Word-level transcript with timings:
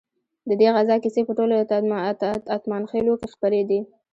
ددې 0.49 0.67
غزا 0.75 0.95
کیسې 1.03 1.21
په 1.27 1.33
ټولو 1.37 1.53
اتمانخيلو 2.55 3.13
کې 3.19 3.27
خپرې 3.33 3.61
دي. 3.69 3.79